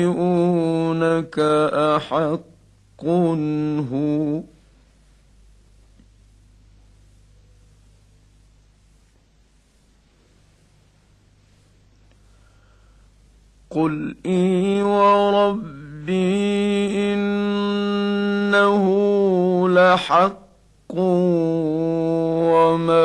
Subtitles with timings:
[0.00, 1.38] ويستنبئونك
[1.74, 3.04] أحق
[3.92, 4.42] هو
[13.70, 16.10] قل إي وربي
[17.14, 18.84] إنه
[19.68, 20.40] لحق
[22.50, 23.00] وما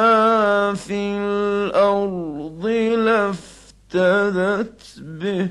[0.00, 2.66] ما في الأرض
[3.06, 5.48] لافتدت به.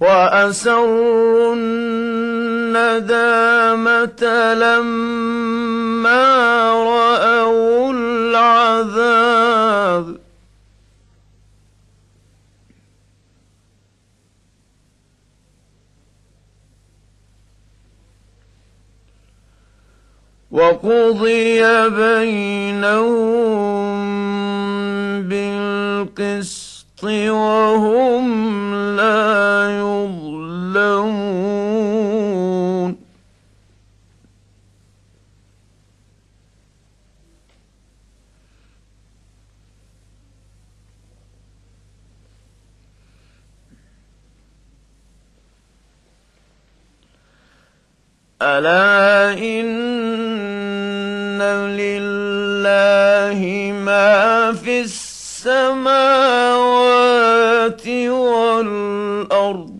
[0.00, 1.54] وأسروا
[2.74, 3.12] الندامة
[4.54, 6.22] لما
[6.72, 7.81] رأوا
[20.52, 23.22] وقضي بينهم
[25.28, 28.26] بالقسط وهم
[28.96, 31.32] لا يظلمون.
[48.42, 50.01] ألا إن
[51.76, 53.40] لله
[53.72, 56.22] ما في السماوات
[57.88, 59.72] والأرض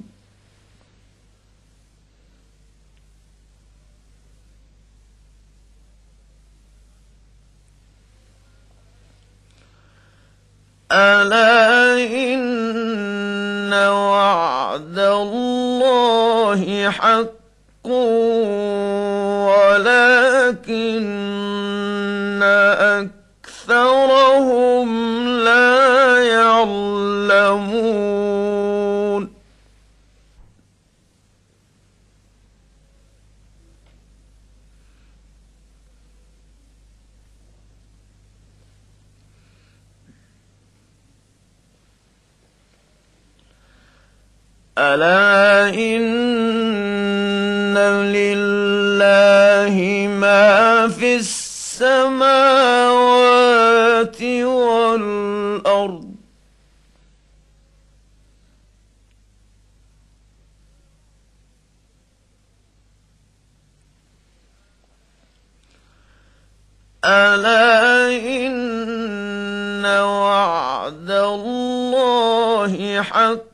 [10.92, 17.88] ألا إن وعد الله حق
[19.48, 20.42] ولكن
[23.62, 24.88] أكثرهم
[25.28, 27.82] لا يعلمون
[44.78, 46.02] ألا إن
[48.08, 49.76] لله
[50.08, 52.22] ما في السماوات
[54.42, 56.12] والأرض.
[67.04, 73.51] ألا إن وعد الله حق.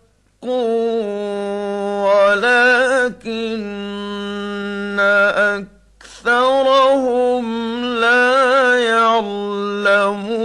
[6.01, 7.45] أكثرهم
[7.85, 10.39] لا يعلمون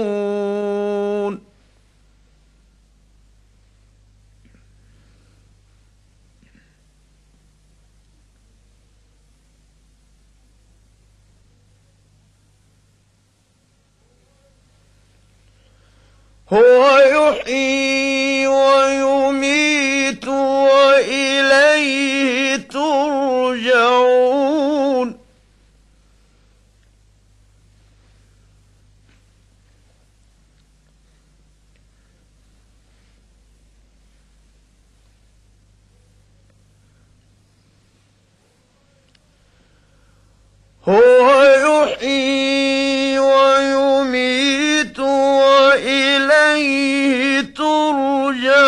[16.53, 21.53] هو يحيي ويميت وإليه
[22.57, 23.72] ترجعون
[40.87, 44.99] هو يحيي ويميت
[45.39, 46.61] وإليه
[47.41, 48.62] ترجعون.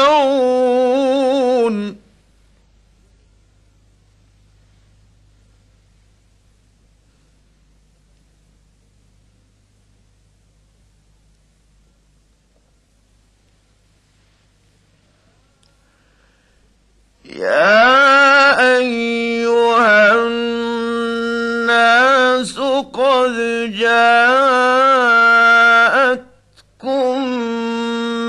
[26.05, 27.19] جاءتكم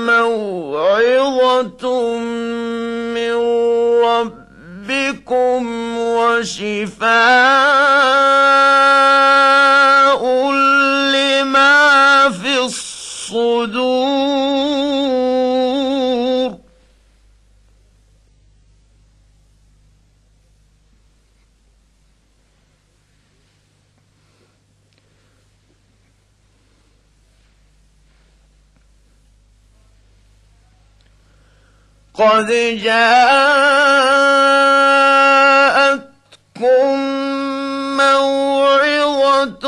[0.07, 1.85] موعظة
[3.15, 3.35] من
[4.03, 5.61] ربكم
[5.97, 7.07] وشفاء
[11.13, 11.75] لما
[12.29, 14.07] في الصدور.
[32.17, 32.49] قد
[32.83, 33.27] جاءتكم
[37.97, 39.67] موعظة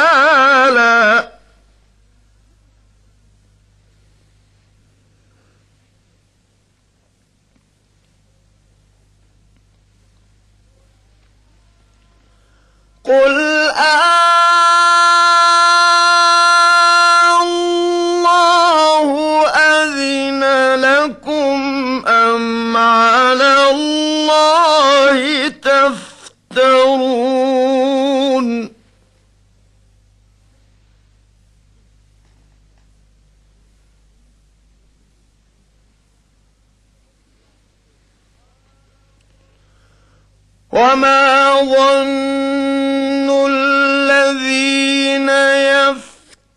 [40.94, 45.28] وما ظن الذين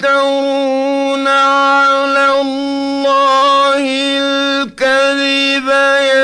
[0.02, 3.84] يفترون على الله
[4.22, 5.70] الكذب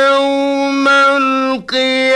[0.05, 2.13] يوم القيامة.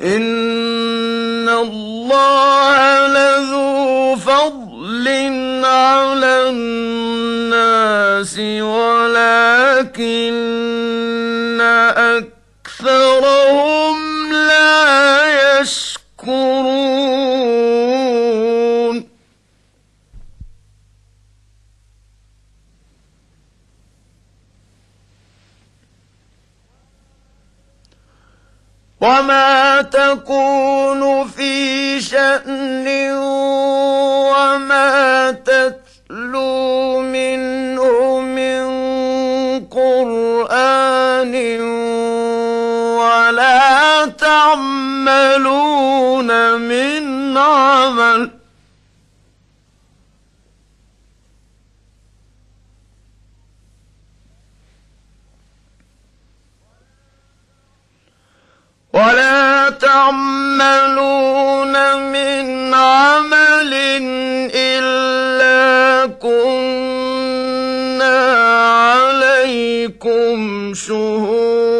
[0.00, 0.47] إن
[9.98, 11.60] ولكن
[12.66, 13.96] أكثرهم
[14.32, 16.98] لا يشكرون.
[29.00, 32.88] وما تكون في شأن
[34.32, 35.77] وما تتلو
[44.38, 46.30] تعملون
[46.60, 48.30] من عمل.
[58.92, 61.14] ولا تعملون
[62.12, 63.72] من عمل
[64.54, 67.08] إلا كنا
[68.86, 70.38] عليكم
[70.74, 71.77] شهود.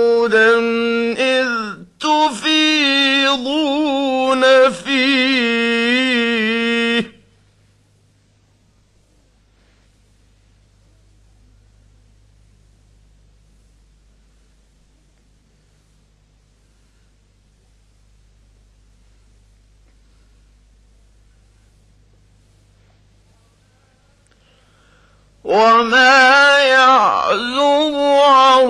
[25.59, 28.67] وما يعزب عن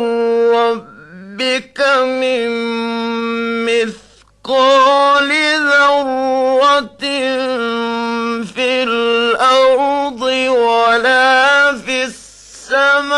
[0.54, 2.48] ربك من
[3.66, 5.30] مثقال
[5.68, 7.04] ذرة
[8.44, 13.08] في الأرض ولا في السماء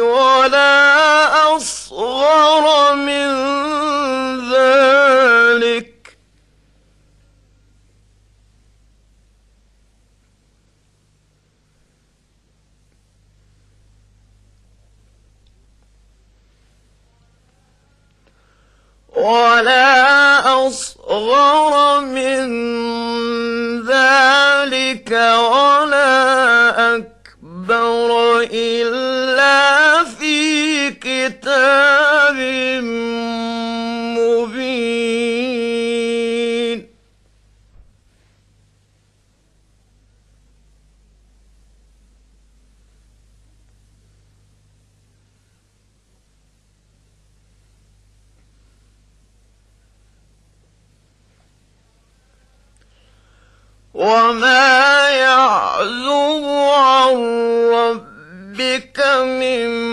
[0.00, 3.30] ولا أصغر من
[4.52, 6.00] ذلك
[19.60, 22.40] ولا أصغر من
[23.84, 32.36] ذلك ولا أكبر إلا في كتاب
[54.00, 57.16] وما يعزب عن
[57.74, 59.89] ربك من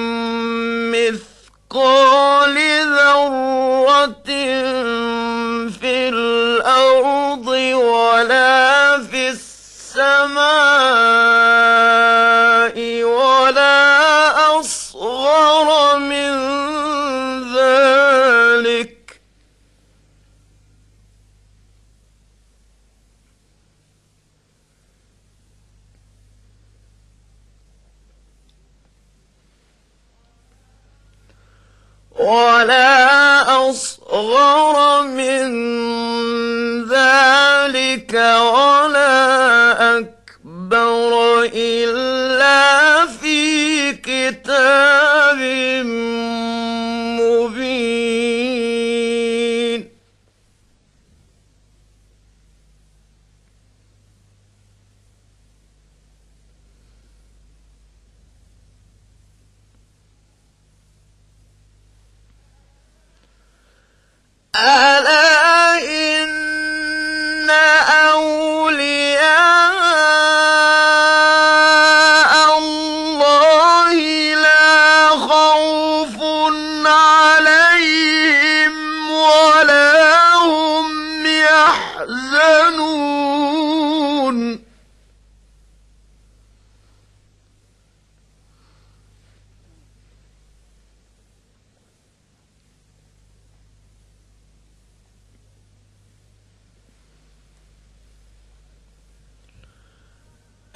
[32.27, 35.48] ولا أصغر من
[36.84, 39.17] ذلك ولا
[39.98, 45.39] أكبر إلا في كتاب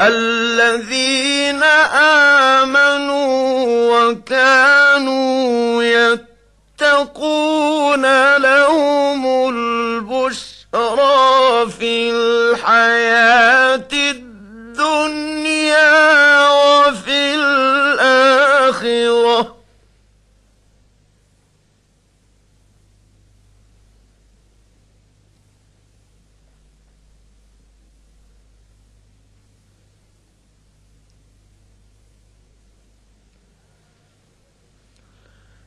[0.01, 1.63] الذين
[2.63, 3.21] آمنوا
[4.09, 5.83] وكانوا
[6.81, 8.05] يتقون
[8.37, 10.49] لهم البشرى
[11.79, 13.60] في الحياة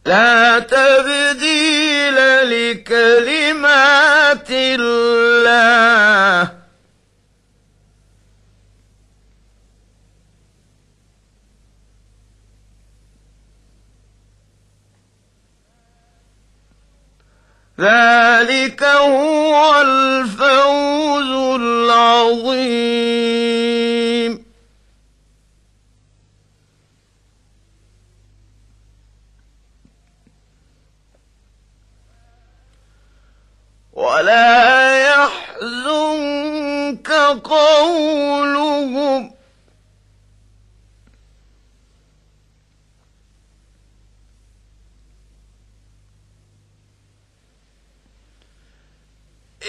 [0.06, 6.53] لا تبديل لكلمات الله.
[37.44, 39.34] قولهم.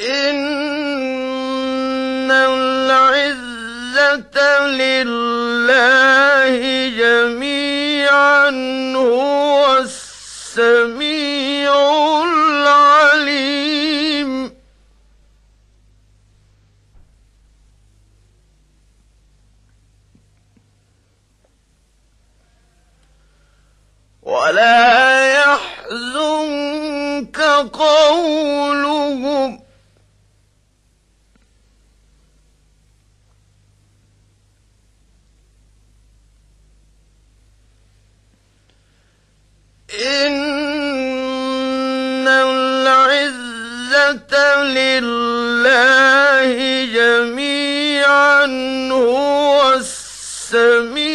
[0.03, 0.72] إن
[2.32, 3.58] العزة
[4.67, 8.50] لله جميعا
[8.96, 11.25] هو السميع
[24.35, 26.59] ولا يحزنك
[27.73, 29.59] قولهم.
[40.15, 40.27] إن
[42.27, 43.53] العزة
[44.63, 48.45] لله جميعا
[48.91, 51.14] هو السميع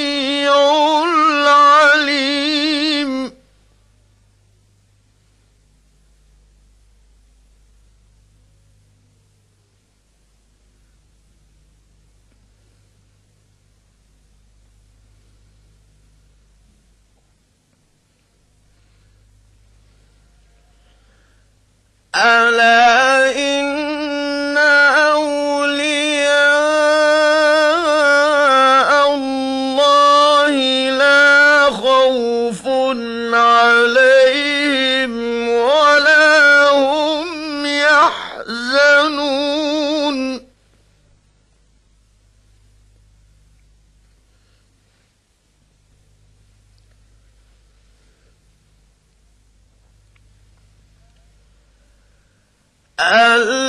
[22.20, 24.58] ألا إن
[25.08, 25.30] أولياء
[29.14, 30.50] الله
[30.90, 33.59] لا خوف عليهم
[53.10, 53.59] الذين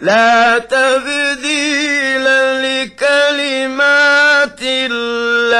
[0.00, 2.24] لا تبديل
[2.62, 5.56] لكلمات الله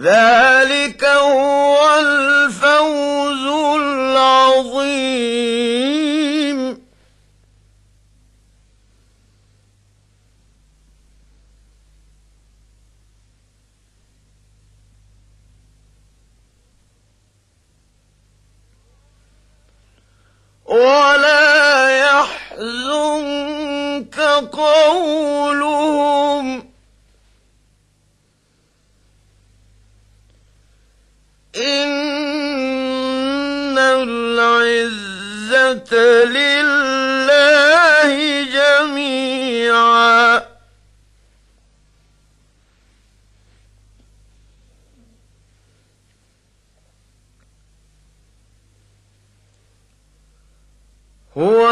[0.00, 3.46] ذلك هو الفوز
[3.80, 5.24] العظيم
[20.66, 23.34] ولا يحزنك
[24.46, 25.54] قولهم.
[31.56, 32.18] إن
[33.78, 35.24] العزة
[36.24, 36.53] لله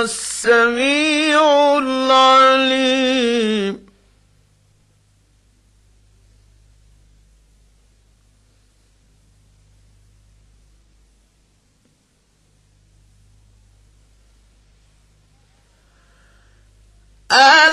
[0.03, 3.43] السميع العليم.
[17.33, 17.72] ألا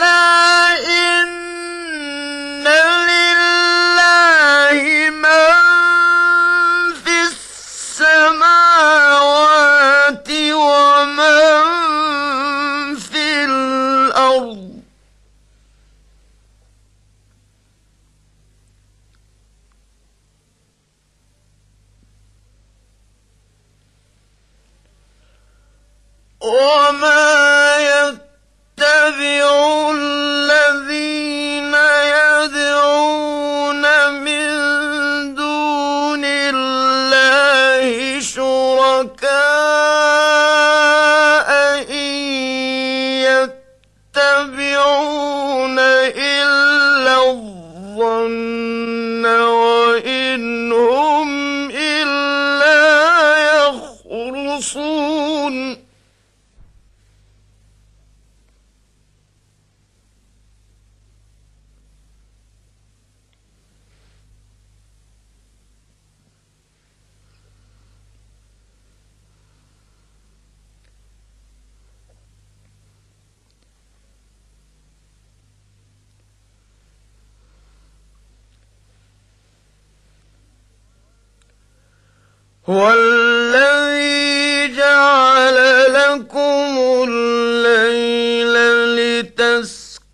[82.70, 85.58] هو الذي جعل
[85.94, 86.78] لكم
[87.10, 88.56] الليل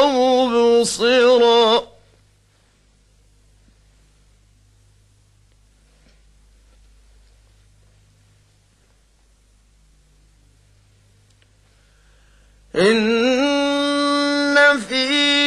[0.06, 1.86] مبصرا.
[12.76, 13.16] إن
[14.88, 15.45] في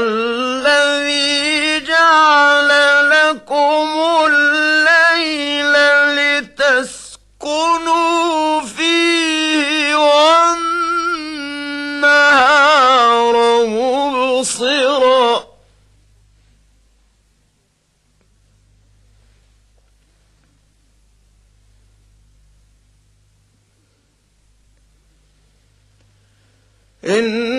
[27.07, 27.54] إن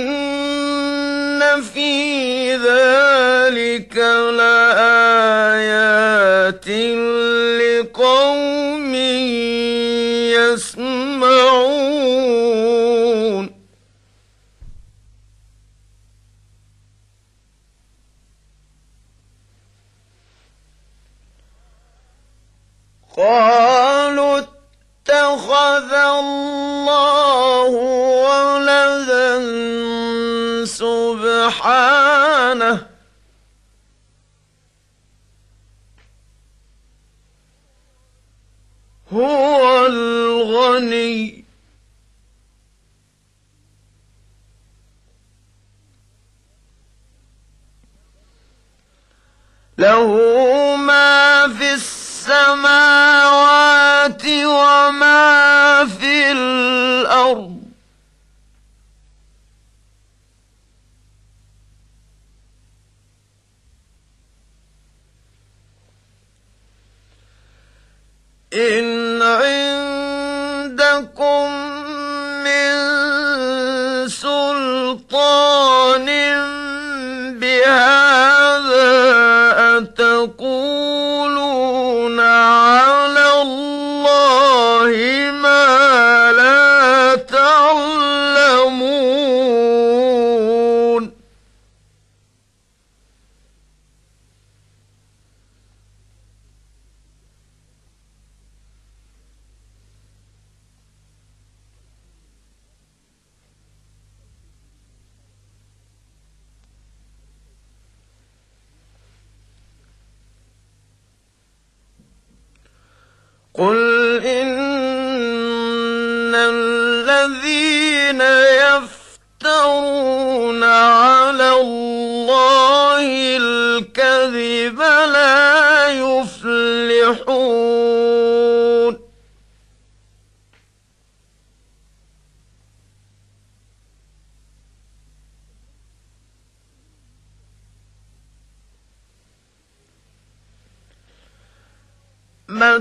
[30.67, 32.17] سبحانه
[77.67, 78.87] بهذا
[79.79, 80.56] أتقول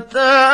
[0.06, 0.45] متاع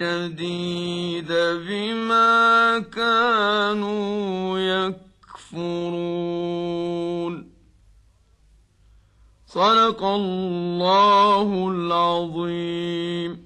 [0.00, 1.32] الشديد
[1.68, 4.58] بما كانوا
[5.38, 5.96] يكفرون.
[9.46, 13.45] صدق الله العظيم.